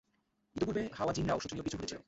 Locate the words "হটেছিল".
1.77-1.99